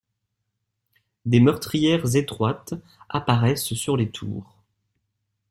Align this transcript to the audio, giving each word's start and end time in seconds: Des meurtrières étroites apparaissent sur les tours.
Des 1.27 1.39
meurtrières 1.39 2.15
étroites 2.15 2.73
apparaissent 3.09 3.65
sur 3.75 3.95
les 3.97 4.09
tours. 4.09 4.57